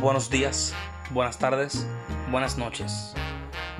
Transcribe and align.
Buenos 0.00 0.30
días, 0.30 0.72
buenas 1.10 1.40
tardes, 1.40 1.84
buenas 2.30 2.56
noches. 2.56 3.14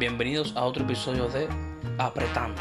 Bienvenidos 0.01 0.53
a 0.57 0.65
otro 0.65 0.83
episodio 0.83 1.29
de 1.29 1.49
Apretando. 1.97 2.61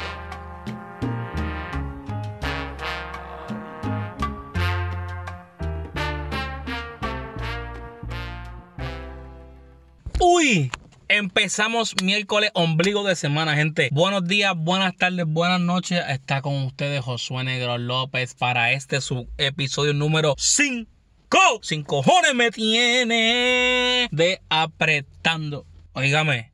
Uy, 10.19 10.69
Empezamos 11.09 11.95
miércoles, 12.03 12.51
ombligo 12.53 13.03
de 13.07 13.15
semana, 13.15 13.55
gente. 13.55 13.89
Buenos 13.91 14.27
días, 14.27 14.53
buenas 14.55 14.95
tardes, 14.97 15.25
buenas 15.25 15.61
noches. 15.61 16.03
Está 16.09 16.41
con 16.41 16.63
ustedes 16.63 17.03
Josué 17.03 17.45
Negro 17.45 17.77
López 17.77 18.35
para 18.35 18.73
este 18.73 18.99
su 19.01 19.27
episodio 19.37 19.93
número 19.93 20.35
5. 20.37 20.96
Sin 21.61 21.83
cojones 21.83 22.35
me 22.35 22.51
tiene 22.51 24.07
de 24.11 24.41
apretando. 24.49 25.65
Óigame, 25.93 26.51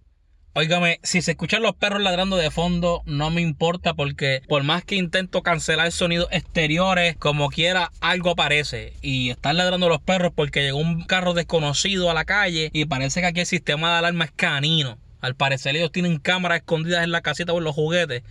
Óigame, 0.56 1.00
si 1.02 1.24
se 1.24 1.32
escuchan 1.32 1.64
los 1.64 1.74
perros 1.76 2.02
ladrando 2.02 2.38
de 2.38 2.52
fondo, 2.52 3.02
no 3.06 3.32
me 3.32 3.42
importa 3.42 3.96
porque 3.96 4.44
por 4.48 4.62
más 4.62 4.84
que 4.84 4.96
intento 4.96 5.42
cancelar 5.42 5.92
sonidos 5.92 6.28
exteriores, 6.32 7.16
como 7.18 7.50
quiera, 7.50 7.92
algo 8.02 8.30
aparece. 8.30 8.94
Y 9.02 9.32
están 9.32 9.58
ladrando 9.58 9.90
los 9.90 10.00
perros 10.00 10.32
porque 10.36 10.62
llegó 10.62 10.78
un 10.78 11.06
carro 11.06 11.34
desconocido 11.34 12.12
a 12.12 12.14
la 12.14 12.26
calle 12.26 12.70
y 12.72 12.86
parece 12.86 13.22
que 13.22 13.28
aquí 13.28 13.40
el 13.40 13.46
sistema 13.48 13.92
de 13.92 13.98
alarma 13.98 14.26
es 14.26 14.32
canino. 14.32 15.00
Al 15.22 15.36
parecer 15.36 15.76
ellos 15.76 15.92
tienen 15.92 16.20
cámaras 16.20 16.60
escondidas 16.60 17.04
en 17.04 17.12
la 17.12 17.22
casita 17.22 17.52
o 17.52 17.58
en 17.58 17.64
los 17.64 17.74
juguetes 17.74 18.22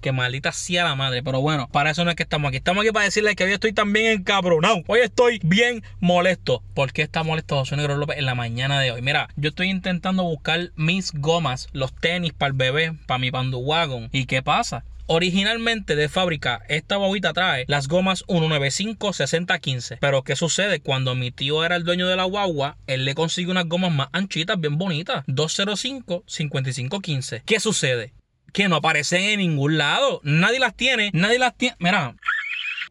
que 0.00 0.12
maldita 0.12 0.52
sea 0.52 0.84
la 0.84 0.94
madre. 0.94 1.22
Pero 1.22 1.40
bueno, 1.40 1.68
para 1.70 1.90
eso 1.90 2.04
no 2.04 2.10
es 2.10 2.16
que 2.16 2.22
estamos 2.22 2.48
aquí. 2.48 2.56
Estamos 2.56 2.82
aquí 2.82 2.92
para 2.92 3.04
decirles 3.04 3.36
que 3.36 3.44
hoy 3.44 3.52
estoy 3.52 3.72
también 3.72 4.06
encabronado. 4.06 4.82
Hoy 4.86 5.00
estoy 5.00 5.40
bien 5.42 5.82
molesto. 6.00 6.62
¿Por 6.74 6.92
qué 6.92 7.02
está 7.02 7.22
molesto 7.22 7.56
José 7.56 7.76
Negro 7.76 7.96
López 7.96 8.18
en 8.18 8.26
la 8.26 8.34
mañana 8.34 8.80
de 8.80 8.92
hoy? 8.92 9.02
Mira, 9.02 9.28
yo 9.36 9.50
estoy 9.50 9.70
intentando 9.70 10.24
buscar 10.24 10.70
mis 10.76 11.12
gomas, 11.12 11.68
los 11.72 11.94
tenis 11.94 12.32
para 12.32 12.48
el 12.48 12.56
bebé, 12.56 12.92
para 13.06 13.18
mi 13.18 13.30
panduwagon. 13.30 14.08
¿Y 14.12 14.26
qué 14.26 14.42
pasa? 14.42 14.84
Originalmente 15.12 15.96
de 15.96 16.08
fábrica, 16.08 16.62
esta 16.68 16.96
bobita 16.96 17.32
trae 17.32 17.64
las 17.66 17.88
gomas 17.88 18.24
195-6015. 18.28 19.98
Pero 20.00 20.22
¿qué 20.22 20.36
sucede? 20.36 20.78
Cuando 20.78 21.16
mi 21.16 21.32
tío 21.32 21.64
era 21.64 21.74
el 21.74 21.82
dueño 21.82 22.06
de 22.06 22.14
la 22.14 22.22
guagua, 22.22 22.76
él 22.86 23.04
le 23.04 23.16
consiguió 23.16 23.50
unas 23.50 23.66
gomas 23.66 23.90
más 23.90 24.06
anchitas, 24.12 24.60
bien 24.60 24.78
bonitas. 24.78 25.26
205-5515. 25.26 27.42
¿Qué 27.44 27.58
sucede? 27.58 28.12
Que 28.52 28.68
no 28.68 28.76
aparecen 28.76 29.22
en 29.22 29.38
ningún 29.38 29.78
lado. 29.78 30.20
Nadie 30.22 30.58
las 30.58 30.74
tiene, 30.74 31.10
nadie 31.12 31.38
las 31.38 31.56
tiene. 31.56 31.76
Mira, 31.78 32.14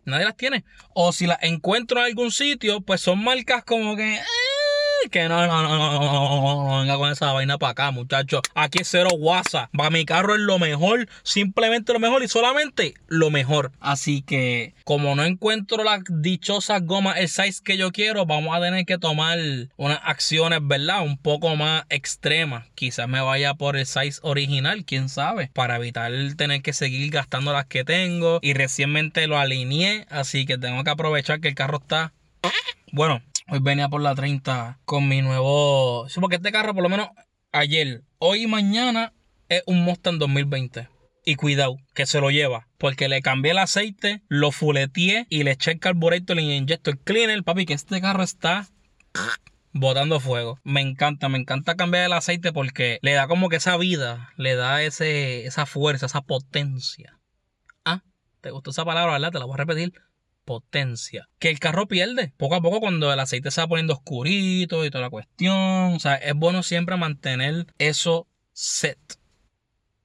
nadie 0.06 0.26
las 0.26 0.38
tiene. 0.38 0.64
O 0.94 1.12
si 1.12 1.28
las 1.28 1.40
encuentro 1.42 2.00
en 2.00 2.06
algún 2.06 2.32
sitio, 2.32 2.82
pues 2.82 3.02
son 3.02 3.24
marcas 3.24 3.64
como 3.64 3.96
que. 3.96 4.20
Que 5.10 5.28
no, 5.28 5.46
no, 5.48 5.64
no, 5.64 5.78
no, 5.78 6.00
no, 6.00 6.68
no, 6.68 6.80
venga 6.80 6.98
con 6.98 7.12
esa 7.12 7.34
vaina 7.34 7.58
para 7.58 7.72
acá, 7.72 7.92
muchachos. 7.92 8.42
Aquí 8.56 8.80
es 8.82 8.88
cero 8.88 9.10
WhatsApp. 9.18 9.70
Para 9.76 9.90
mi 9.90 10.06
carro 10.06 10.36
es 10.36 10.42
lo 10.42 10.60
mejor, 10.60 11.08
simplemente 11.24 11.94
lo 11.94 12.00
mejor 12.00 12.24
y 12.24 12.28
solamente 12.28 12.94
lo 13.08 13.30
mejor. 13.30 13.72
Así 13.80 14.22
que, 14.22 14.74
como 14.84 15.16
no 15.16 15.24
encuentro 15.24 15.84
las 15.84 16.02
dichosas 16.10 16.86
gomas, 16.86 17.18
el 17.18 17.30
size 17.30 17.62
que 17.64 17.78
yo 17.78 17.92
quiero, 17.92 18.26
vamos 18.26 18.56
a 18.56 18.62
tener 18.62 18.86
que 18.86 18.98
tomar 18.98 19.38
unas 19.78 20.00
acciones, 20.04 20.60
¿verdad? 20.62 21.02
Un 21.04 21.18
poco 21.18 21.56
más 21.56 21.86
extremas. 21.90 22.66
Quizás 22.76 23.08
me 23.08 23.22
vaya 23.22 23.54
por 23.54 23.78
el 23.78 23.86
size 23.86 24.20
original, 24.24 24.86
quién 24.86 25.10
sabe, 25.10 25.50
para 25.54 25.76
evitar 25.78 26.12
tener 26.38 26.62
que 26.62 26.74
seguir 26.74 27.12
gastando 27.12 27.54
las 27.54 27.66
que 27.66 27.84
tengo. 27.84 28.40
Y 28.42 28.54
recientemente 28.54 29.28
lo 29.28 29.38
alineé, 29.38 30.06
así 30.10 30.46
que 30.46 30.58
tengo 30.58 30.84
que 30.84 30.90
aprovechar 30.90 31.40
que 31.42 31.50
el 31.50 31.56
carro 31.56 31.80
está. 31.82 32.14
Bueno, 32.92 33.22
Hoy 33.52 33.60
venía 33.62 33.90
por 33.90 34.02
la 34.02 34.14
30 34.14 34.80
con 34.86 35.08
mi 35.08 35.24
nuevo. 35.24 36.08
Sí, 36.08 36.20
porque 36.20 36.36
este 36.36 36.52
carro, 36.52 36.76
por 36.76 36.84
lo 36.84 36.90
menos 36.90 37.10
ayer, 37.52 38.04
hoy 38.20 38.44
y 38.44 38.48
mañana, 38.48 39.14
es 39.48 39.64
un 39.66 39.84
Mustang 39.84 40.20
2020. 40.20 40.88
Y 41.26 41.36
cuidado, 41.36 41.78
que 41.96 42.06
se 42.06 42.22
lo 42.22 42.30
lleva. 42.30 42.68
Porque 42.78 43.10
le 43.10 43.24
cambié 43.24 43.54
el 43.54 43.58
aceite, 43.58 44.22
lo 44.28 44.52
fuleteé 44.52 45.26
y 45.30 45.44
le 45.44 45.52
eché 45.52 45.72
el 45.72 45.80
carburetor 45.80 46.38
y 46.38 46.46
le 46.46 46.56
inyecto 46.58 46.92
el 46.92 47.00
cleaner. 47.00 47.44
Papi, 47.44 47.66
que 47.66 47.74
este 47.74 48.00
carro 48.02 48.22
está 48.22 48.68
botando 49.74 50.20
fuego. 50.20 50.60
Me 50.64 50.82
encanta, 50.82 51.28
me 51.28 51.40
encanta 51.40 51.76
cambiar 51.76 52.06
el 52.06 52.14
aceite 52.14 52.54
porque 52.54 53.00
le 53.02 53.14
da 53.14 53.28
como 53.28 53.50
que 53.50 53.56
esa 53.56 53.78
vida, 53.78 54.32
le 54.38 54.54
da 54.54 54.84
ese, 54.84 55.48
esa 55.48 55.66
fuerza, 55.66 56.06
esa 56.06 56.22
potencia. 56.22 57.20
Ah, 57.84 58.04
¿te 58.42 58.52
gustó 58.52 58.70
esa 58.70 58.86
palabra, 58.86 59.14
verdad? 59.14 59.32
Te 59.32 59.40
la 59.40 59.46
voy 59.46 59.56
a 59.56 59.58
repetir 59.58 59.94
potencia 60.50 61.30
que 61.38 61.52
el 61.52 61.60
carro 61.60 61.88
pierde 61.88 62.34
poco 62.36 62.56
a 62.56 62.62
poco 62.62 62.80
cuando 62.80 63.14
el 63.14 63.20
aceite 63.20 63.52
se 63.52 63.62
va 63.62 63.68
poniendo 63.68 63.94
oscurito 63.94 64.84
y 64.84 64.90
toda 64.90 65.04
la 65.04 65.12
cuestión. 65.12 65.94
O 65.94 66.00
sea, 66.00 66.16
es 66.16 66.34
bueno 66.34 66.64
siempre 66.64 66.98
mantener 66.98 67.68
eso 67.78 68.26
set. 68.52 68.98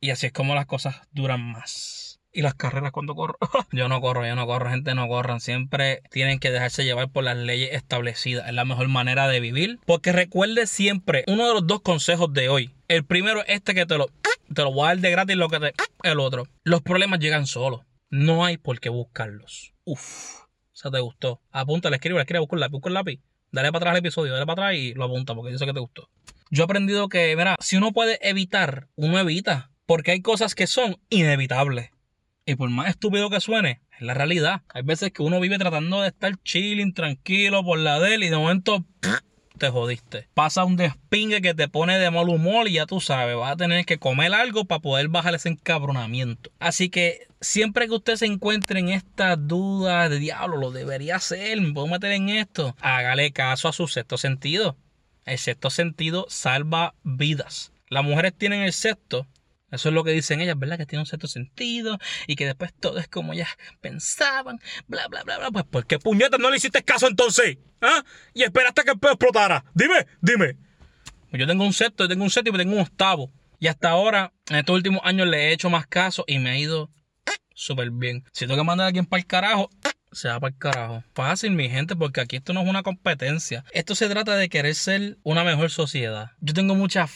Y 0.02 0.10
así 0.10 0.26
es 0.26 0.32
como 0.34 0.54
las 0.54 0.66
cosas 0.66 0.96
duran 1.12 1.40
más. 1.40 2.20
Y 2.30 2.42
las 2.42 2.52
carreras 2.52 2.92
cuando 2.92 3.14
corro. 3.14 3.38
yo 3.72 3.88
no 3.88 4.02
corro, 4.02 4.26
yo 4.26 4.34
no 4.34 4.46
corro, 4.46 4.68
gente 4.68 4.94
no 4.94 5.08
corran. 5.08 5.40
Siempre 5.40 6.02
tienen 6.10 6.38
que 6.40 6.50
dejarse 6.50 6.84
llevar 6.84 7.08
por 7.08 7.24
las 7.24 7.38
leyes 7.38 7.72
establecidas. 7.72 8.46
Es 8.46 8.52
la 8.52 8.66
mejor 8.66 8.88
manera 8.88 9.26
de 9.28 9.40
vivir. 9.40 9.80
Porque 9.86 10.12
recuerde 10.12 10.66
siempre 10.66 11.24
uno 11.26 11.48
de 11.48 11.54
los 11.54 11.66
dos 11.66 11.80
consejos 11.80 12.34
de 12.34 12.50
hoy. 12.50 12.70
El 12.88 13.06
primero 13.06 13.40
es 13.44 13.54
este 13.54 13.74
que 13.74 13.86
te 13.86 13.96
lo, 13.96 14.10
te 14.52 14.62
lo 14.62 14.74
voy 14.74 14.84
a 14.84 14.88
dar 14.88 14.98
de 14.98 15.10
gratis 15.10 15.36
lo 15.36 15.48
que 15.48 15.58
te, 15.58 15.72
el 16.02 16.20
otro. 16.20 16.46
Los 16.64 16.82
problemas 16.82 17.18
llegan 17.20 17.46
solos. 17.46 17.80
No 18.10 18.44
hay 18.44 18.56
por 18.56 18.80
qué 18.80 18.88
buscarlos. 18.88 19.74
Uf, 19.84 20.42
o 20.42 20.46
sea, 20.72 20.90
te 20.90 21.00
gustó. 21.00 21.40
Apúntale, 21.50 21.96
escribe, 21.96 22.20
escribe, 22.20 22.40
busca 22.40 22.56
el 22.56 22.60
lápiz, 22.60 22.72
busca 22.72 22.88
el 22.88 22.94
lápiz. 22.94 23.20
Dale 23.50 23.70
para 23.70 23.78
atrás 23.78 23.92
el 23.94 23.98
episodio, 23.98 24.32
dale 24.32 24.46
para 24.46 24.66
atrás 24.66 24.78
y 24.80 24.94
lo 24.94 25.04
apunta 25.04 25.34
porque 25.34 25.52
yo 25.52 25.58
sé 25.58 25.66
que 25.66 25.72
te 25.72 25.80
gustó. 25.80 26.10
Yo 26.50 26.62
he 26.62 26.64
aprendido 26.64 27.08
que, 27.08 27.34
mira, 27.36 27.56
si 27.60 27.76
uno 27.76 27.92
puede 27.92 28.18
evitar, 28.28 28.88
uno 28.96 29.18
evita. 29.18 29.70
Porque 29.86 30.12
hay 30.12 30.22
cosas 30.22 30.54
que 30.54 30.66
son 30.66 30.96
inevitables. 31.10 31.90
Y 32.46 32.56
por 32.56 32.70
más 32.70 32.88
estúpido 32.88 33.30
que 33.30 33.40
suene, 33.40 33.82
es 33.96 34.02
la 34.02 34.14
realidad. 34.14 34.62
Hay 34.68 34.82
veces 34.82 35.12
que 35.12 35.22
uno 35.22 35.40
vive 35.40 35.58
tratando 35.58 36.02
de 36.02 36.08
estar 36.08 36.36
chilling, 36.42 36.92
tranquilo 36.92 37.64
por 37.64 37.78
la 37.78 38.00
de 38.00 38.14
él 38.14 38.22
y 38.24 38.28
de 38.28 38.36
momento 38.36 38.84
te 39.58 39.70
jodiste. 39.70 40.28
Pasa 40.34 40.64
un 40.64 40.76
despingue 40.76 41.40
que 41.40 41.54
te 41.54 41.68
pone 41.68 41.98
de 41.98 42.10
mal 42.10 42.28
humor 42.28 42.68
y 42.68 42.74
ya 42.74 42.86
tú 42.86 43.00
sabes, 43.00 43.36
vas 43.36 43.52
a 43.52 43.56
tener 43.56 43.84
que 43.84 43.98
comer 43.98 44.34
algo 44.34 44.64
para 44.64 44.80
poder 44.80 45.08
bajar 45.08 45.34
ese 45.34 45.48
encabronamiento. 45.48 46.50
Así 46.58 46.88
que 46.88 47.28
siempre 47.40 47.86
que 47.86 47.94
usted 47.94 48.16
se 48.16 48.26
encuentre 48.26 48.80
en 48.80 48.88
esta 48.88 49.36
duda 49.36 50.08
de 50.08 50.18
diablo, 50.18 50.56
lo 50.56 50.70
debería 50.70 51.16
hacer, 51.16 51.60
me 51.60 51.72
puedo 51.72 51.86
meter 51.86 52.12
en 52.12 52.28
esto, 52.28 52.76
hágale 52.80 53.32
caso 53.32 53.68
a 53.68 53.72
su 53.72 53.86
sexto 53.86 54.18
sentido. 54.18 54.76
El 55.24 55.38
sexto 55.38 55.70
sentido 55.70 56.26
salva 56.28 56.94
vidas. 57.02 57.72
Las 57.88 58.04
mujeres 58.04 58.34
tienen 58.36 58.62
el 58.62 58.72
sexto 58.72 59.26
eso 59.74 59.88
es 59.88 59.94
lo 59.94 60.04
que 60.04 60.12
dicen 60.12 60.40
ellas, 60.40 60.58
¿verdad? 60.58 60.78
Que 60.78 60.86
tiene 60.86 61.00
un 61.02 61.06
cierto 61.06 61.26
sentido 61.26 61.98
y 62.26 62.36
que 62.36 62.46
después 62.46 62.72
todo 62.78 62.98
es 62.98 63.08
como 63.08 63.32
ellas 63.32 63.48
pensaban, 63.80 64.60
bla, 64.86 65.08
bla, 65.08 65.22
bla, 65.24 65.38
bla. 65.38 65.50
Pues, 65.50 65.64
¿por 65.64 65.86
qué 65.86 65.98
puñetas 65.98 66.40
no 66.40 66.50
le 66.50 66.56
hiciste 66.56 66.82
caso 66.82 67.06
entonces? 67.06 67.58
¿Ah? 67.80 68.04
Y 68.32 68.42
esperaste 68.42 68.82
que 68.82 68.92
el 68.92 68.98
pedo 68.98 69.12
explotara. 69.12 69.64
Dime, 69.74 70.06
dime. 70.20 70.56
Pues 71.30 71.40
yo 71.40 71.46
tengo 71.46 71.64
un 71.64 71.72
sexto, 71.72 72.04
yo 72.04 72.08
tengo 72.08 72.24
un 72.24 72.30
séptimo, 72.30 72.56
tengo 72.56 72.74
un 72.74 72.80
octavo. 72.80 73.32
Y 73.58 73.66
hasta 73.66 73.90
ahora, 73.90 74.32
en 74.48 74.56
estos 74.56 74.74
últimos 74.74 75.00
años, 75.04 75.26
le 75.26 75.48
he 75.48 75.52
hecho 75.52 75.70
más 75.70 75.86
caso 75.86 76.24
y 76.26 76.38
me 76.38 76.50
ha 76.50 76.58
ido 76.58 76.90
súper 77.54 77.90
bien. 77.90 78.24
Si 78.32 78.46
tengo 78.46 78.56
que 78.56 78.64
mandar 78.64 78.84
a 78.84 78.88
alguien 78.88 79.06
para 79.06 79.20
el 79.20 79.26
carajo, 79.26 79.70
se 80.12 80.28
va 80.28 80.38
para 80.38 80.52
el 80.52 80.58
carajo. 80.58 81.04
Fácil, 81.14 81.52
mi 81.52 81.68
gente, 81.68 81.96
porque 81.96 82.20
aquí 82.20 82.36
esto 82.36 82.52
no 82.52 82.62
es 82.62 82.68
una 82.68 82.82
competencia. 82.82 83.64
Esto 83.72 83.94
se 83.94 84.08
trata 84.08 84.36
de 84.36 84.48
querer 84.48 84.74
ser 84.74 85.18
una 85.22 85.44
mejor 85.44 85.70
sociedad. 85.70 86.32
Yo 86.40 86.54
tengo 86.54 86.74
mucha 86.74 87.08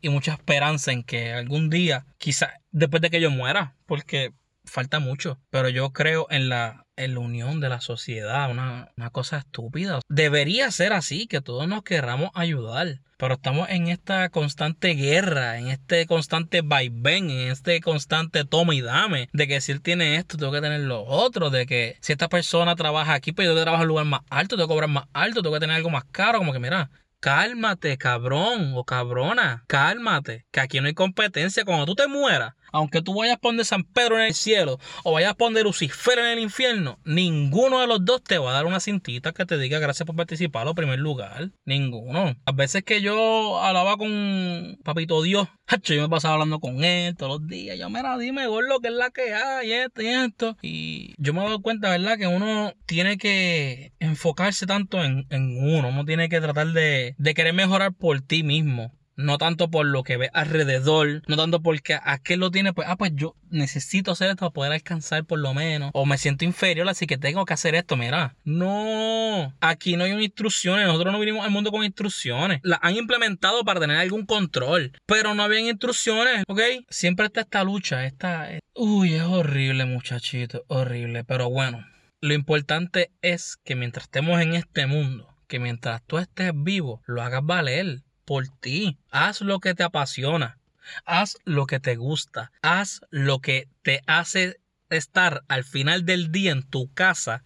y 0.00 0.08
mucha 0.08 0.32
esperanza 0.32 0.92
en 0.92 1.02
que 1.02 1.32
algún 1.32 1.70
día, 1.70 2.06
quizá 2.18 2.60
después 2.70 3.00
de 3.02 3.10
que 3.10 3.20
yo 3.20 3.30
muera, 3.30 3.74
porque 3.86 4.32
falta 4.64 5.00
mucho, 5.00 5.38
pero 5.50 5.68
yo 5.68 5.92
creo 5.92 6.26
en 6.30 6.48
la, 6.48 6.86
en 6.96 7.14
la 7.14 7.20
unión 7.20 7.60
de 7.60 7.68
la 7.68 7.80
sociedad, 7.80 8.50
una, 8.50 8.92
una 8.96 9.10
cosa 9.10 9.38
estúpida. 9.38 10.00
Debería 10.08 10.70
ser 10.70 10.92
así, 10.92 11.26
que 11.26 11.40
todos 11.40 11.68
nos 11.68 11.82
querramos 11.82 12.30
ayudar. 12.34 13.00
Pero 13.22 13.34
estamos 13.34 13.68
en 13.70 13.86
esta 13.86 14.30
constante 14.30 14.94
guerra, 14.94 15.56
en 15.56 15.68
este 15.68 16.06
constante 16.06 16.60
vaivén, 16.60 17.30
en 17.30 17.52
este 17.52 17.80
constante 17.80 18.44
toma 18.44 18.74
y 18.74 18.80
dame. 18.80 19.28
De 19.32 19.46
que 19.46 19.60
si 19.60 19.70
él 19.70 19.80
tiene 19.80 20.16
esto, 20.16 20.36
tengo 20.36 20.50
que 20.50 20.60
tener 20.60 20.80
lo 20.80 21.04
otro. 21.04 21.48
De 21.48 21.64
que 21.64 21.96
si 22.00 22.10
esta 22.10 22.28
persona 22.28 22.74
trabaja 22.74 23.14
aquí, 23.14 23.30
pero 23.30 23.50
pues 23.50 23.58
yo 23.58 23.62
trabajo 23.62 23.84
en 23.84 23.86
un 23.86 23.88
lugar 23.90 24.06
más 24.06 24.22
alto, 24.28 24.56
tengo 24.56 24.66
que 24.66 24.74
cobrar 24.74 24.90
más 24.90 25.04
alto, 25.12 25.40
tengo 25.40 25.54
que 25.54 25.60
tener 25.60 25.76
algo 25.76 25.90
más 25.90 26.02
caro. 26.10 26.38
Como 26.38 26.52
que 26.52 26.58
mira, 26.58 26.90
Cálmate, 27.22 27.98
cabrón 27.98 28.72
o 28.74 28.82
cabrona. 28.82 29.62
Cálmate. 29.68 30.44
Que 30.50 30.58
aquí 30.58 30.80
no 30.80 30.88
hay 30.88 30.94
competencia. 30.94 31.64
Cuando 31.64 31.86
tú 31.86 31.94
te 31.94 32.08
mueras, 32.08 32.54
Aunque 32.72 33.02
tú 33.02 33.14
vayas 33.14 33.36
a 33.36 33.40
poner 33.40 33.64
San 33.64 33.84
Pedro 33.84 34.18
en 34.18 34.26
el 34.26 34.34
cielo 34.34 34.78
o 35.04 35.12
vayas 35.12 35.32
a 35.32 35.34
poner 35.34 35.64
Lucifer 35.64 36.18
en 36.18 36.26
el 36.26 36.38
infierno, 36.40 36.98
ninguno 37.04 37.80
de 37.80 37.86
los 37.86 38.04
dos 38.04 38.22
te 38.22 38.38
va 38.38 38.50
a 38.50 38.54
dar 38.54 38.66
una 38.66 38.80
cintita 38.80 39.32
que 39.32 39.46
te 39.46 39.58
diga 39.58 39.78
gracias 39.78 40.06
por 40.06 40.16
participar 40.16 40.66
en 40.66 40.74
primer 40.74 40.98
lugar. 40.98 41.50
Ninguno. 41.64 42.34
Las 42.46 42.56
veces 42.56 42.82
que 42.82 43.02
yo 43.02 43.60
hablaba 43.60 43.96
con 43.96 44.78
Papito 44.84 45.22
Dios, 45.22 45.48
yo 45.82 46.02
me 46.02 46.08
pasaba 46.08 46.34
hablando 46.34 46.60
con 46.60 46.84
él 46.84 47.16
todos 47.16 47.40
los 47.40 47.48
días. 47.48 47.78
Yo, 47.78 47.90
mira, 47.90 48.16
dime, 48.18 48.44
lo 48.44 48.80
que 48.80 48.88
es 48.88 48.94
la 48.94 49.10
que 49.10 49.34
hay, 49.34 49.72
esto 49.72 50.02
y 50.02 50.06
esto. 50.06 50.56
Y 50.62 51.14
yo 51.18 51.32
me 51.32 51.40
he 51.40 51.44
dado 51.44 51.62
cuenta, 51.62 51.90
¿verdad? 51.90 52.18
Que 52.18 52.26
uno 52.26 52.72
tiene 52.86 53.18
que 53.18 53.92
enfocarse 53.98 54.66
tanto 54.66 55.02
en, 55.02 55.26
uno. 55.30 55.88
Uno 55.88 56.04
tiene 56.04 56.28
que 56.28 56.40
tratar 56.40 56.68
de, 56.68 57.14
de 57.18 57.34
querer 57.34 57.54
mejorar 57.54 57.92
por 57.92 58.20
ti 58.20 58.42
mismo. 58.42 58.92
No 59.16 59.38
tanto 59.38 59.70
por 59.70 59.86
lo 59.86 60.02
que 60.02 60.16
ve 60.16 60.30
alrededor, 60.32 61.22
no 61.26 61.36
tanto 61.36 61.60
porque 61.60 61.94
a 61.94 62.18
qué 62.18 62.36
lo 62.36 62.50
tiene, 62.50 62.72
pues, 62.72 62.88
ah, 62.88 62.96
pues 62.96 63.12
yo 63.14 63.36
necesito 63.50 64.12
hacer 64.12 64.30
esto 64.30 64.40
para 64.40 64.50
poder 64.52 64.72
alcanzar 64.72 65.24
por 65.24 65.38
lo 65.38 65.54
menos. 65.54 65.90
O 65.92 66.06
me 66.06 66.18
siento 66.18 66.44
inferior, 66.44 66.88
así 66.88 67.06
que 67.06 67.18
tengo 67.18 67.44
que 67.44 67.54
hacer 67.54 67.74
esto, 67.74 67.96
mira. 67.96 68.34
No, 68.44 69.54
aquí 69.60 69.96
no 69.96 70.04
hay 70.04 70.12
instrucciones, 70.12 70.86
nosotros 70.86 71.12
no 71.12 71.20
vinimos 71.20 71.44
al 71.44 71.50
mundo 71.50 71.70
con 71.70 71.84
instrucciones. 71.84 72.60
Las 72.62 72.78
han 72.82 72.96
implementado 72.96 73.64
para 73.64 73.80
tener 73.80 73.98
algún 73.98 74.24
control, 74.24 74.92
pero 75.06 75.34
no 75.34 75.42
habían 75.42 75.66
instrucciones, 75.66 76.44
¿ok? 76.48 76.60
Siempre 76.88 77.26
está 77.26 77.42
esta 77.42 77.64
lucha, 77.64 78.06
esta... 78.06 78.48
Uy, 78.74 79.14
es 79.14 79.22
horrible, 79.22 79.84
muchachito, 79.84 80.64
horrible, 80.68 81.24
pero 81.24 81.50
bueno. 81.50 81.86
Lo 82.20 82.34
importante 82.34 83.10
es 83.20 83.56
que 83.64 83.74
mientras 83.74 84.04
estemos 84.04 84.40
en 84.40 84.54
este 84.54 84.86
mundo, 84.86 85.28
que 85.48 85.58
mientras 85.58 86.02
tú 86.06 86.18
estés 86.18 86.52
vivo, 86.54 87.02
lo 87.04 87.20
hagas 87.20 87.44
valer 87.44 88.02
por 88.24 88.48
ti. 88.60 88.98
Haz 89.10 89.40
lo 89.40 89.60
que 89.60 89.74
te 89.74 89.82
apasiona. 89.82 90.58
Haz 91.04 91.36
lo 91.44 91.66
que 91.66 91.80
te 91.80 91.96
gusta. 91.96 92.52
Haz 92.62 93.00
lo 93.10 93.40
que 93.40 93.68
te 93.82 94.02
hace 94.06 94.60
estar 94.90 95.44
al 95.48 95.64
final 95.64 96.04
del 96.04 96.30
día 96.32 96.52
en 96.52 96.62
tu 96.62 96.92
casa 96.92 97.42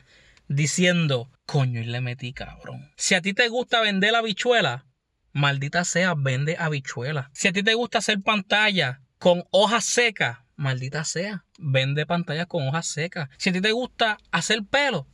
diciendo, 0.48 1.30
coño, 1.44 1.80
y 1.80 1.84
le 1.84 2.00
metí 2.00 2.32
cabrón. 2.32 2.90
Si 2.96 3.14
a 3.14 3.22
ti 3.22 3.34
te 3.34 3.48
gusta 3.48 3.80
vender 3.80 4.12
la 4.12 4.18
habichuela, 4.18 4.86
maldita 5.32 5.84
sea, 5.84 6.14
vende 6.16 6.56
habichuela. 6.58 7.30
Si 7.34 7.48
a 7.48 7.52
ti 7.52 7.62
te 7.62 7.74
gusta 7.74 7.98
hacer 7.98 8.20
pantalla 8.22 9.02
con 9.18 9.44
hojas 9.50 9.84
secas, 9.84 10.38
maldita 10.56 11.04
sea, 11.04 11.44
vende 11.58 12.06
pantalla 12.06 12.46
con 12.46 12.66
hojas 12.68 12.86
secas. 12.86 13.28
Si 13.38 13.50
a 13.50 13.52
ti 13.52 13.60
te 13.60 13.72
gusta 13.72 14.18
hacer 14.30 14.64
pelo, 14.64 15.06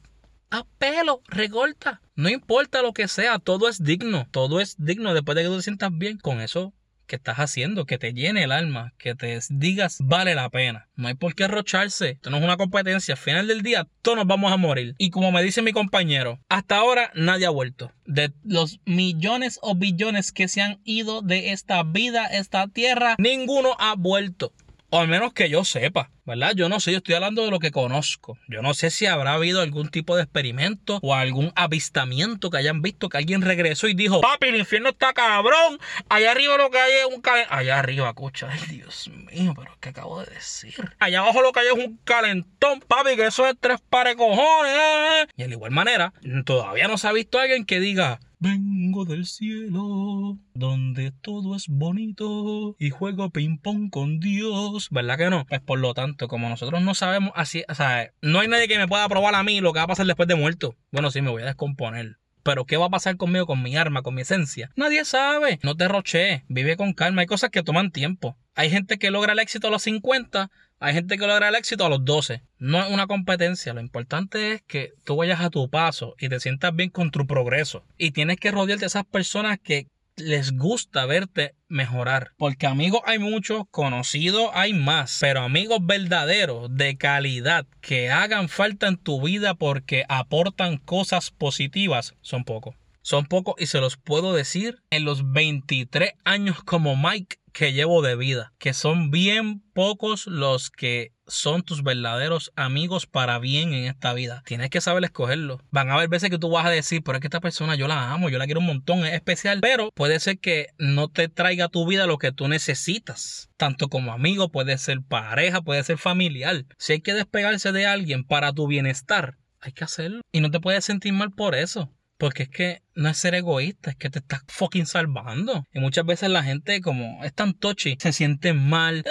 a 0.52 0.66
pelo, 0.78 1.22
recorta. 1.28 2.02
No 2.14 2.28
importa 2.28 2.82
lo 2.82 2.92
que 2.92 3.08
sea, 3.08 3.38
todo 3.38 3.68
es 3.68 3.82
digno. 3.82 4.28
Todo 4.30 4.60
es 4.60 4.76
digno 4.78 5.14
después 5.14 5.34
de 5.34 5.42
que 5.42 5.48
tú 5.48 5.56
te 5.56 5.62
sientas 5.62 5.90
bien 5.96 6.18
con 6.18 6.40
eso 6.40 6.74
que 7.06 7.16
estás 7.16 7.38
haciendo, 7.38 7.84
que 7.84 7.98
te 7.98 8.12
llene 8.12 8.44
el 8.44 8.52
alma, 8.52 8.92
que 8.98 9.14
te 9.14 9.38
digas 9.48 9.98
vale 10.00 10.34
la 10.34 10.50
pena. 10.50 10.88
No 10.94 11.08
hay 11.08 11.14
por 11.14 11.34
qué 11.34 11.44
arrocharse. 11.44 12.10
Esto 12.10 12.30
no 12.30 12.36
es 12.36 12.44
una 12.44 12.58
competencia. 12.58 13.14
Al 13.14 13.18
final 13.18 13.48
del 13.48 13.62
día, 13.62 13.88
todos 14.02 14.18
nos 14.18 14.26
vamos 14.26 14.52
a 14.52 14.58
morir. 14.58 14.94
Y 14.98 15.10
como 15.10 15.32
me 15.32 15.42
dice 15.42 15.62
mi 15.62 15.72
compañero, 15.72 16.38
hasta 16.50 16.76
ahora 16.76 17.10
nadie 17.14 17.46
ha 17.46 17.50
vuelto. 17.50 17.90
De 18.04 18.32
los 18.44 18.80
millones 18.84 19.58
o 19.62 19.74
billones 19.74 20.32
que 20.32 20.48
se 20.48 20.60
han 20.60 20.80
ido 20.84 21.22
de 21.22 21.52
esta 21.52 21.82
vida, 21.82 22.26
esta 22.26 22.68
tierra, 22.68 23.16
ninguno 23.18 23.74
ha 23.78 23.94
vuelto. 23.96 24.52
O 24.90 25.00
al 25.00 25.08
menos 25.08 25.32
que 25.32 25.48
yo 25.48 25.64
sepa, 25.64 26.10
¿verdad? 26.24 26.52
Yo 26.54 26.68
no 26.68 26.80
sé, 26.80 26.92
yo 26.92 26.98
estoy 26.98 27.14
hablando 27.14 27.44
de 27.44 27.50
lo 27.50 27.58
que 27.58 27.70
conozco. 27.70 28.38
Yo 28.48 28.62
no 28.62 28.74
sé 28.74 28.90
si 28.90 29.06
habrá 29.06 29.34
habido 29.34 29.60
algún 29.60 29.88
tipo 29.90 30.16
de 30.16 30.22
experimento 30.22 30.98
o 31.02 31.14
algún 31.14 31.52
avistamiento 31.56 32.50
que 32.50 32.58
hayan 32.58 32.82
visto 32.82 33.08
que 33.08 33.18
alguien 33.18 33.42
regresó 33.42 33.88
y 33.88 33.94
dijo, 33.94 34.20
papi, 34.20 34.48
el 34.48 34.56
infierno 34.56 34.90
está 34.90 35.12
cabrón. 35.12 35.78
Allá 36.08 36.30
arriba 36.30 36.56
lo 36.56 36.70
que 36.70 36.78
hay 36.78 36.92
es 36.92 37.06
un 37.06 37.20
calentón. 37.20 37.58
Allá 37.58 37.78
arriba, 37.78 38.08
escucha, 38.08 38.48
ay 38.50 38.60
Dios 38.68 39.08
mío, 39.08 39.54
pero 39.56 39.76
¿qué 39.80 39.88
acabo 39.88 40.20
de 40.20 40.32
decir? 40.32 40.74
Allá 40.98 41.20
abajo 41.20 41.42
lo 41.42 41.52
que 41.52 41.60
hay 41.60 41.66
es 41.66 41.84
un 41.84 41.98
calentón, 42.04 42.80
papi, 42.80 43.16
que 43.16 43.26
eso 43.26 43.46
es 43.46 43.54
tres 43.58 43.80
pares 43.88 44.16
cojones. 44.16 44.72
¿eh? 44.72 45.26
Y 45.36 45.42
de 45.44 45.50
igual 45.50 45.72
manera, 45.72 46.12
todavía 46.44 46.88
no 46.88 46.98
se 46.98 47.08
ha 47.08 47.12
visto 47.12 47.38
alguien 47.38 47.64
que 47.64 47.80
diga, 47.80 48.20
Vengo 48.44 49.04
del 49.04 49.24
cielo, 49.24 50.36
donde 50.54 51.12
todo 51.12 51.54
es 51.54 51.68
bonito 51.68 52.74
y 52.76 52.90
juego 52.90 53.30
ping 53.30 53.56
pong 53.56 53.88
con 53.88 54.18
Dios. 54.18 54.88
¿Verdad 54.90 55.16
que 55.16 55.30
no? 55.30 55.46
Pues 55.46 55.60
por 55.60 55.78
lo 55.78 55.94
tanto, 55.94 56.11
como 56.16 56.48
nosotros 56.48 56.82
no 56.82 56.94
sabemos 56.94 57.32
así, 57.34 57.64
o 57.68 57.74
sea, 57.74 58.12
no 58.20 58.40
hay 58.40 58.48
nadie 58.48 58.68
que 58.68 58.78
me 58.78 58.88
pueda 58.88 59.08
probar 59.08 59.34
a 59.34 59.42
mí 59.42 59.60
lo 59.60 59.72
que 59.72 59.78
va 59.78 59.84
a 59.84 59.88
pasar 59.88 60.06
después 60.06 60.28
de 60.28 60.34
muerto. 60.34 60.76
Bueno, 60.90 61.10
sí, 61.10 61.22
me 61.22 61.30
voy 61.30 61.42
a 61.42 61.46
descomponer. 61.46 62.18
Pero 62.42 62.64
¿qué 62.64 62.76
va 62.76 62.86
a 62.86 62.90
pasar 62.90 63.16
conmigo, 63.16 63.46
con 63.46 63.62
mi 63.62 63.76
arma, 63.76 64.02
con 64.02 64.14
mi 64.14 64.22
esencia? 64.22 64.70
Nadie 64.74 65.04
sabe. 65.04 65.60
No 65.62 65.76
te 65.76 65.86
roche. 65.86 66.44
Vive 66.48 66.76
con 66.76 66.92
calma. 66.92 67.20
Hay 67.22 67.26
cosas 67.26 67.50
que 67.50 67.62
toman 67.62 67.92
tiempo. 67.92 68.36
Hay 68.54 68.68
gente 68.68 68.98
que 68.98 69.10
logra 69.10 69.32
el 69.32 69.38
éxito 69.38 69.68
a 69.68 69.70
los 69.70 69.82
50. 69.82 70.50
Hay 70.80 70.94
gente 70.94 71.16
que 71.16 71.26
logra 71.26 71.48
el 71.48 71.54
éxito 71.54 71.86
a 71.86 71.88
los 71.88 72.04
12. 72.04 72.42
No 72.58 72.82
es 72.82 72.90
una 72.90 73.06
competencia. 73.06 73.72
Lo 73.72 73.80
importante 73.80 74.54
es 74.54 74.62
que 74.62 74.92
tú 75.04 75.14
vayas 75.14 75.40
a 75.40 75.50
tu 75.50 75.70
paso 75.70 76.16
y 76.18 76.28
te 76.28 76.40
sientas 76.40 76.74
bien 76.74 76.90
con 76.90 77.12
tu 77.12 77.24
progreso. 77.26 77.84
Y 77.96 78.10
tienes 78.10 78.38
que 78.38 78.50
rodearte 78.50 78.80
de 78.80 78.86
esas 78.86 79.04
personas 79.04 79.60
que 79.62 79.86
les 80.16 80.52
gusta 80.52 81.06
verte 81.06 81.54
mejorar. 81.68 82.32
Porque 82.36 82.66
amigos 82.66 83.00
hay 83.06 83.18
muchos, 83.18 83.64
conocidos 83.70 84.50
hay 84.54 84.72
más. 84.72 85.18
Pero 85.20 85.40
amigos 85.40 85.78
verdaderos, 85.82 86.68
de 86.70 86.96
calidad, 86.96 87.66
que 87.80 88.10
hagan 88.10 88.48
falta 88.48 88.88
en 88.88 88.96
tu 88.96 89.22
vida 89.22 89.54
porque 89.54 90.04
aportan 90.08 90.76
cosas 90.78 91.30
positivas, 91.30 92.14
son 92.20 92.44
pocos. 92.44 92.76
Son 93.04 93.26
pocos 93.26 93.56
y 93.58 93.66
se 93.66 93.80
los 93.80 93.96
puedo 93.96 94.32
decir 94.32 94.80
en 94.90 95.04
los 95.04 95.32
23 95.32 96.12
años 96.24 96.62
como 96.62 96.96
Mike 96.96 97.41
que 97.52 97.72
llevo 97.72 98.02
de 98.02 98.16
vida, 98.16 98.52
que 98.58 98.74
son 98.74 99.10
bien 99.10 99.62
pocos 99.74 100.26
los 100.26 100.70
que 100.70 101.12
son 101.26 101.62
tus 101.62 101.82
verdaderos 101.82 102.52
amigos 102.56 103.06
para 103.06 103.38
bien 103.38 103.72
en 103.72 103.84
esta 103.84 104.12
vida. 104.12 104.42
Tienes 104.44 104.70
que 104.70 104.80
saber 104.80 105.04
escogerlo. 105.04 105.60
Van 105.70 105.90
a 105.90 105.94
haber 105.94 106.08
veces 106.08 106.30
que 106.30 106.38
tú 106.38 106.50
vas 106.50 106.66
a 106.66 106.70
decir, 106.70 107.02
pero 107.02 107.16
es 107.16 107.20
que 107.20 107.28
esta 107.28 107.40
persona 107.40 107.74
yo 107.74 107.88
la 107.88 108.12
amo, 108.12 108.28
yo 108.28 108.38
la 108.38 108.46
quiero 108.46 108.60
un 108.60 108.66
montón, 108.66 109.06
es 109.06 109.14
especial, 109.14 109.60
pero 109.60 109.90
puede 109.92 110.20
ser 110.20 110.38
que 110.38 110.68
no 110.78 111.08
te 111.08 111.28
traiga 111.28 111.66
a 111.66 111.70
tu 111.70 111.86
vida 111.86 112.06
lo 112.06 112.18
que 112.18 112.32
tú 112.32 112.48
necesitas. 112.48 113.50
Tanto 113.56 113.88
como 113.88 114.12
amigo, 114.12 114.50
puede 114.50 114.76
ser 114.78 115.02
pareja, 115.02 115.62
puede 115.62 115.82
ser 115.84 115.98
familiar. 115.98 116.64
Si 116.78 116.94
hay 116.94 117.00
que 117.00 117.14
despegarse 117.14 117.72
de 117.72 117.86
alguien 117.86 118.24
para 118.24 118.52
tu 118.52 118.66
bienestar, 118.66 119.38
hay 119.60 119.72
que 119.72 119.84
hacerlo. 119.84 120.20
Y 120.32 120.40
no 120.40 120.50
te 120.50 120.60
puedes 120.60 120.84
sentir 120.84 121.12
mal 121.12 121.30
por 121.30 121.54
eso. 121.54 121.92
Porque 122.18 122.44
es 122.44 122.48
que 122.50 122.82
no 122.94 123.08
es 123.08 123.18
ser 123.18 123.34
egoísta, 123.34 123.90
es 123.90 123.96
que 123.96 124.10
te 124.10 124.18
estás 124.18 124.42
fucking 124.48 124.86
salvando. 124.86 125.66
Y 125.72 125.80
muchas 125.80 126.04
veces 126.04 126.30
la 126.30 126.42
gente, 126.42 126.80
como 126.80 127.22
es 127.24 127.32
tan 127.32 127.54
tochi, 127.54 127.96
se 127.98 128.12
siente 128.12 128.52
mal. 128.52 129.04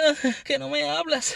que 0.44 0.58
no 0.58 0.68
me 0.68 0.88
hablas. 0.88 1.34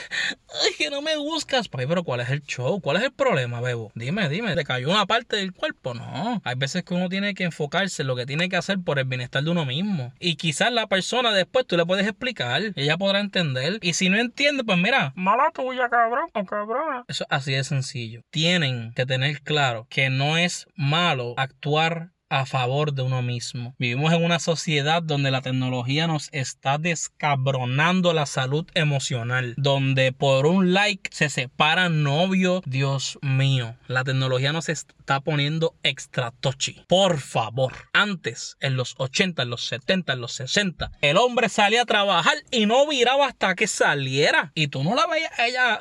Ay, 0.63 0.73
que 0.79 0.91
no 0.91 1.03
me 1.03 1.17
buscas. 1.17 1.69
pero 1.69 2.05
¿cuál 2.05 2.21
es 2.21 2.31
el 2.31 2.43
show? 2.43 2.81
¿Cuál 2.81 2.99
es 2.99 3.05
el 3.05 3.13
problema, 3.13 3.61
Bebo? 3.61 3.91
Dime, 3.95 4.29
dime. 4.29 4.55
¿Te 4.55 4.65
cayó 4.65 4.91
una 4.91 5.07
parte 5.07 5.37
del 5.37 5.53
cuerpo? 5.53 5.95
No. 5.95 6.41
Hay 6.45 6.55
veces 6.57 6.85
que 6.85 6.95
uno 6.95 7.09
tiene 7.09 7.35
que 7.35 7.45
enfocarse 7.45 8.03
en 8.03 8.09
lo 8.09 8.17
que 8.17 8.27
tiene 8.27 8.49
que 8.49 8.57
hacer 8.57 8.79
por 8.85 8.99
el 8.99 9.05
bienestar 9.05 9.43
de 9.43 9.51
uno 9.51 9.65
mismo. 9.65 10.13
Y 10.21 10.37
quizás 10.37 10.73
la 10.73 10.87
persona 10.87 11.33
después 11.33 11.67
tú 11.67 11.77
le 11.77 11.87
puedes 11.87 12.07
explicar. 12.07 12.63
Ella 12.75 12.97
podrá 12.97 13.21
entender. 13.21 13.79
Y 13.83 13.95
si 13.95 14.09
no 14.09 14.19
entiende, 14.19 14.65
pues 14.65 14.79
mira, 14.79 15.13
mala 15.17 15.51
tuya, 15.53 15.89
cabrón 15.89 16.29
o 16.33 16.45
cabrona. 16.45 17.05
Eso 17.09 17.25
es 17.25 17.29
así 17.31 17.53
de 17.53 17.65
sencillo. 17.65 18.23
Tienen 18.31 18.93
que 18.95 19.07
tener 19.07 19.43
claro 19.43 19.87
que 19.91 20.11
no 20.11 20.37
es 20.37 20.67
malo 20.77 21.35
actuar 21.37 22.13
a 22.29 22.47
favor 22.47 22.93
de 22.93 23.03
uno 23.03 23.23
mismo. 23.23 23.75
Vivimos 23.79 24.13
en 24.13 24.25
una 24.25 24.39
sociedad 24.39 25.03
donde 25.03 25.31
la 25.31 25.43
tecnología 25.43 26.07
nos 26.07 26.29
está 26.33 26.79
descabronando 26.79 28.13
la 28.13 28.27
salud 28.27 28.67
emocional, 28.75 29.55
donde 29.57 30.13
por 30.13 30.47
un 30.47 30.73
like 30.73 31.11
se 31.13 31.29
separan 31.29 32.03
novio. 32.03 32.63
Dios 32.67 33.19
mío, 33.23 33.77
la 33.87 34.05
tecnología 34.05 34.53
nos 34.53 34.69
está 34.69 35.21
poniendo 35.21 35.75
extra 35.83 36.33
tochi. 36.33 36.85
Por 36.89 37.19
favor, 37.19 37.73
antes, 37.93 38.57
en 38.61 38.77
los 38.77 38.95
80, 38.99 39.43
en 39.43 39.51
los 39.51 39.67
70, 39.67 40.13
en 40.15 40.21
los 40.21 40.33
60, 40.33 40.93
el 41.01 41.17
hombre 41.17 41.49
salía 41.49 41.83
a 41.83 41.87
trabajar 41.87 42.37
y 42.51 42.67
no 42.67 42.87
viraba 42.87 43.27
hasta 43.27 43.55
que 43.55 43.67
saliera. 43.67 44.53
Y 44.55 44.69
tú 44.69 44.83
no 44.83 44.95
la 44.95 45.07
veías 45.07 45.33
ella. 45.39 45.79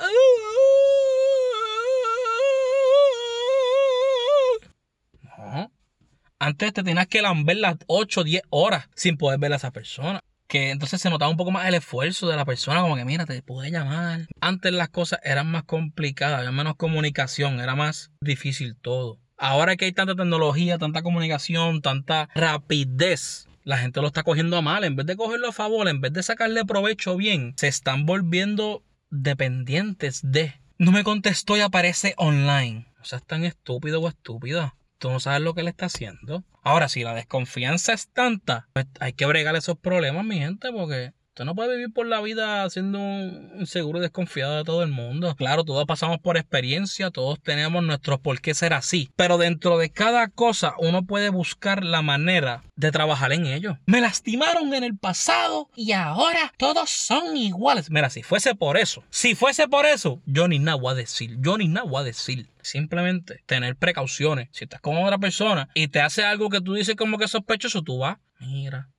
Antes 6.46 6.74
te 6.74 6.84
tenías 6.84 7.08
que 7.08 7.24
lamber 7.24 7.58
las 7.58 7.78
8 7.88 8.22
o 8.22 8.24
10 8.24 8.44
horas 8.52 8.88
sin 8.94 9.18
poder 9.18 9.40
ver 9.40 9.52
a 9.54 9.56
esa 9.56 9.72
persona. 9.72 10.20
Que 10.48 10.70
entonces 10.70 11.02
se 11.02 11.10
notaba 11.10 11.32
un 11.32 11.38
poco 11.38 11.50
más 11.50 11.68
el 11.68 11.74
esfuerzo 11.74 12.28
de 12.28 12.36
la 12.36 12.46
persona, 12.46 12.82
como 12.82 12.96
que 12.96 13.04
mira, 13.04 13.26
te 13.26 13.42
pude 13.42 13.72
llamar. 13.72 14.28
Antes 14.42 14.72
las 14.72 14.90
cosas 14.90 15.20
eran 15.24 15.48
más 15.48 15.64
complicadas, 15.64 16.38
había 16.38 16.52
menos 16.52 16.76
comunicación, 16.76 17.60
era 17.60 17.76
más 17.76 18.12
difícil 18.22 18.76
todo. 18.76 19.18
Ahora 19.40 19.76
que 19.76 19.86
hay 19.86 19.92
tanta 19.92 20.14
tecnología, 20.14 20.78
tanta 20.78 21.02
comunicación, 21.02 21.82
tanta 21.82 22.30
rapidez, 22.36 23.48
la 23.64 23.80
gente 23.80 24.02
lo 24.02 24.08
está 24.08 24.22
cogiendo 24.22 24.56
a 24.56 24.62
mal. 24.62 24.84
En 24.84 24.96
vez 24.96 25.08
de 25.08 25.16
cogerlo 25.16 25.50
a 25.50 25.52
favor, 25.52 25.88
en 25.88 26.00
vez 26.00 26.14
de 26.14 26.22
sacarle 26.22 26.64
provecho 26.64 27.18
bien, 27.18 27.56
se 27.58 27.70
están 27.70 28.06
volviendo 28.06 28.84
dependientes 29.10 30.22
de. 30.24 30.54
No 30.78 30.92
me 30.92 31.04
contestó 31.04 31.58
y 31.58 31.62
aparece 31.62 32.14
online. 32.18 32.86
O 33.02 33.06
sea, 33.06 33.18
es 33.18 33.26
tan 33.26 33.44
estúpido 33.46 34.00
o 34.00 34.08
estúpida 34.08 34.76
tú 34.98 35.10
no 35.10 35.20
sabes 35.20 35.42
lo 35.42 35.54
que 35.54 35.64
le 35.64 35.72
está 35.72 35.88
haciendo. 35.88 36.44
Ahora, 36.62 36.90
si 36.90 37.04
la 37.04 37.14
desconfianza 37.14 37.94
es 37.94 38.10
tanta, 38.10 38.68
pues 38.74 38.86
hay 39.00 39.14
que 39.14 39.26
bregar 39.26 39.56
esos 39.56 39.78
problemas, 39.78 40.26
mi 40.26 40.38
gente, 40.38 40.72
porque 40.72 41.14
Usted 41.36 41.44
no 41.44 41.54
puede 41.54 41.76
vivir 41.76 41.92
por 41.92 42.08
la 42.08 42.22
vida 42.22 42.70
siendo 42.70 42.98
un 42.98 43.56
inseguro 43.60 44.00
y 44.00 44.02
desconfiado 44.02 44.56
de 44.56 44.64
todo 44.64 44.84
el 44.84 44.90
mundo. 44.90 45.36
Claro, 45.36 45.66
todos 45.66 45.84
pasamos 45.86 46.20
por 46.20 46.38
experiencia, 46.38 47.12
todos 47.12 47.42
tenemos 47.42 47.84
nuestros 47.84 48.22
por 48.22 48.40
qué 48.40 48.54
ser 48.54 48.72
así. 48.72 49.10
Pero 49.18 49.38
dentro 49.38 49.78
de 49.78 49.90
cada 49.90 50.30
cosa 50.30 50.76
uno 50.80 51.04
puede 51.06 51.28
buscar 51.28 51.84
la 51.84 52.02
manera 52.02 52.64
de 52.78 52.90
trabajar 52.90 53.34
en 53.34 53.48
ello. 53.48 53.78
Me 53.86 54.00
lastimaron 54.00 54.74
en 54.74 54.86
el 54.86 54.98
pasado 54.98 55.70
y 55.76 55.92
ahora 55.92 56.54
todos 56.56 56.90
son 56.90 57.36
iguales. 57.36 57.92
Mira, 57.92 58.10
si 58.10 58.24
fuese 58.24 58.56
por 58.56 58.78
eso, 58.78 59.04
si 59.10 59.36
fuese 59.36 59.68
por 59.68 59.86
eso, 59.86 60.22
yo 60.26 60.48
ni 60.48 60.60
nada 60.60 60.78
voy 60.78 60.94
a 60.94 60.96
decir, 60.96 61.36
yo 61.42 61.58
ni 61.58 61.68
nada 61.68 61.86
voy 61.86 62.00
a 62.00 62.06
decir. 62.06 62.50
Simplemente 62.62 63.44
tener 63.46 63.76
precauciones. 63.76 64.48
Si 64.54 64.64
estás 64.64 64.80
con 64.80 64.96
otra 64.96 65.18
persona 65.18 65.68
y 65.74 65.90
te 65.90 66.00
hace 66.00 66.24
algo 66.24 66.50
que 66.50 66.62
tú 66.62 66.76
dices 66.76 66.96
como 66.96 67.18
que 67.18 67.28
sospechoso, 67.28 67.82
tú 67.82 67.98
vas, 67.98 68.20
mira, 68.40 68.90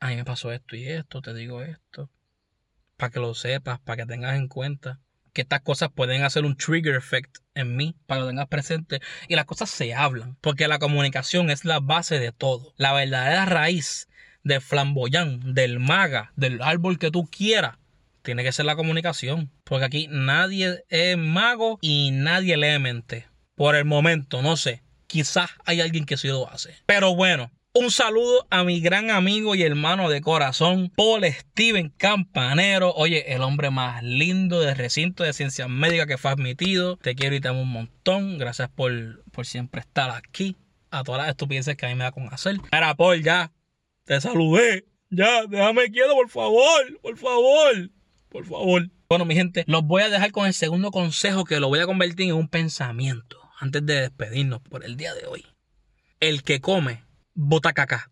a 0.00 0.08
mí 0.08 0.16
me 0.16 0.24
pasó 0.24 0.52
esto 0.52 0.76
y 0.76 0.88
esto, 0.88 1.22
te 1.22 1.34
digo 1.34 1.62
esto, 1.62 2.10
para 2.96 3.10
que 3.10 3.20
lo 3.20 3.34
sepas, 3.34 3.80
para 3.80 3.98
que 3.98 4.06
tengas 4.06 4.36
en 4.36 4.48
cuenta 4.48 5.00
que 5.32 5.42
estas 5.42 5.60
cosas 5.60 5.90
pueden 5.94 6.22
hacer 6.22 6.46
un 6.46 6.56
trigger 6.56 6.94
effect 6.94 7.38
en 7.54 7.76
mí, 7.76 7.94
para 8.06 8.20
que 8.20 8.22
lo 8.22 8.28
tengas 8.28 8.48
presente. 8.48 9.00
Y 9.28 9.36
las 9.36 9.44
cosas 9.44 9.68
se 9.68 9.94
hablan, 9.94 10.38
porque 10.40 10.66
la 10.66 10.78
comunicación 10.78 11.50
es 11.50 11.66
la 11.66 11.78
base 11.78 12.18
de 12.18 12.32
todo. 12.32 12.72
La 12.78 12.94
verdadera 12.94 13.44
raíz 13.44 14.08
de 14.44 14.60
flamboyán, 14.60 15.52
del 15.52 15.78
maga, 15.78 16.32
del 16.36 16.62
árbol 16.62 16.98
que 16.98 17.10
tú 17.10 17.26
quieras, 17.26 17.76
tiene 18.22 18.44
que 18.44 18.52
ser 18.52 18.64
la 18.64 18.76
comunicación. 18.76 19.52
Porque 19.64 19.84
aquí 19.84 20.08
nadie 20.10 20.84
es 20.88 21.18
mago 21.18 21.78
y 21.82 22.12
nadie 22.12 22.56
lee 22.56 22.78
mente. 22.78 23.26
Por 23.56 23.76
el 23.76 23.84
momento, 23.84 24.40
no 24.40 24.56
sé. 24.56 24.82
Quizás 25.06 25.50
hay 25.66 25.82
alguien 25.82 26.06
que 26.06 26.16
sí 26.16 26.28
lo 26.28 26.50
hace. 26.50 26.76
Pero 26.86 27.14
bueno, 27.14 27.52
un 27.78 27.90
saludo 27.90 28.46
a 28.48 28.64
mi 28.64 28.80
gran 28.80 29.10
amigo 29.10 29.54
y 29.54 29.62
hermano 29.62 30.08
de 30.08 30.22
corazón, 30.22 30.90
Paul 30.96 31.26
Steven 31.26 31.92
Campanero. 31.98 32.94
Oye, 32.94 33.34
el 33.34 33.42
hombre 33.42 33.68
más 33.68 34.02
lindo 34.02 34.60
del 34.60 34.74
recinto 34.74 35.24
de 35.24 35.34
ciencias 35.34 35.68
médicas 35.68 36.06
que 36.06 36.16
fue 36.16 36.30
admitido. 36.30 36.96
Te 36.96 37.14
quiero 37.14 37.36
y 37.36 37.40
te 37.40 37.48
amo 37.48 37.60
un 37.60 37.68
montón. 37.68 38.38
Gracias 38.38 38.70
por, 38.70 39.22
por 39.30 39.44
siempre 39.44 39.82
estar 39.82 40.10
aquí. 40.10 40.56
A 40.90 41.02
todas 41.02 41.20
las 41.20 41.28
estupideces 41.28 41.76
que 41.76 41.84
a 41.84 41.90
mí 41.90 41.96
me 41.96 42.04
da 42.04 42.12
con 42.12 42.32
hacer. 42.32 42.56
Era 42.72 42.94
Paul, 42.94 43.22
ya. 43.22 43.52
Te 44.04 44.22
saludé. 44.22 44.86
Ya, 45.10 45.44
déjame 45.46 45.90
quieto, 45.90 46.14
por 46.14 46.30
favor. 46.30 47.00
Por 47.02 47.18
favor. 47.18 47.90
Por 48.30 48.46
favor. 48.46 48.88
Bueno, 49.10 49.26
mi 49.26 49.34
gente, 49.34 49.64
los 49.66 49.84
voy 49.84 50.02
a 50.02 50.08
dejar 50.08 50.32
con 50.32 50.46
el 50.46 50.54
segundo 50.54 50.90
consejo 50.90 51.44
que 51.44 51.60
lo 51.60 51.68
voy 51.68 51.80
a 51.80 51.86
convertir 51.86 52.28
en 52.28 52.36
un 52.36 52.48
pensamiento 52.48 53.38
antes 53.60 53.84
de 53.84 54.00
despedirnos 54.00 54.62
por 54.62 54.82
el 54.82 54.96
día 54.96 55.12
de 55.12 55.26
hoy. 55.26 55.44
El 56.20 56.42
que 56.42 56.62
come 56.62 57.05
Botacaca. 57.36 58.10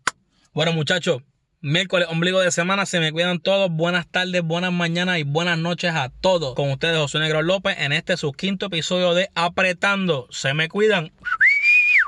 Bueno, 0.52 0.72
muchachos, 0.74 1.22
miércoles, 1.62 2.06
ombligo 2.10 2.40
de 2.40 2.52
semana, 2.52 2.84
se 2.84 3.00
me 3.00 3.10
cuidan 3.10 3.40
todos. 3.40 3.70
Buenas 3.70 4.06
tardes, 4.06 4.42
buenas 4.42 4.70
mañanas 4.70 5.18
y 5.18 5.22
buenas 5.24 5.58
noches 5.58 5.92
a 5.94 6.10
todos. 6.10 6.54
Con 6.54 6.70
ustedes, 6.70 6.98
José 6.98 7.18
Negro 7.18 7.42
López, 7.42 7.76
en 7.78 7.92
este 7.92 8.16
su 8.18 8.32
quinto 8.32 8.66
episodio 8.66 9.14
de 9.14 9.30
Apretando. 9.34 10.28
Se 10.30 10.52
me 10.52 10.68
cuidan. 10.68 11.10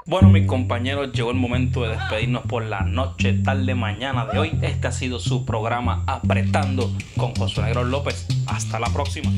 Bueno, 0.04 0.28
mis 0.28 0.46
compañeros, 0.46 1.10
llegó 1.12 1.30
el 1.30 1.36
momento 1.36 1.82
de 1.82 1.96
despedirnos 1.96 2.44
por 2.46 2.64
la 2.64 2.82
noche, 2.82 3.32
tarde, 3.32 3.74
mañana 3.74 4.26
de 4.26 4.38
hoy. 4.38 4.58
Este 4.62 4.86
ha 4.86 4.92
sido 4.92 5.18
su 5.18 5.44
programa 5.44 6.04
Apretando 6.06 6.92
con 7.16 7.34
José 7.34 7.62
Negro 7.62 7.82
López. 7.82 8.28
Hasta 8.46 8.78
la 8.78 8.88
próxima. 8.90 9.32